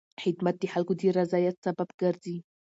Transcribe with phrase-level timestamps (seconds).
[0.23, 2.37] خدمت د خلکو د رضایت سبب ګرځي.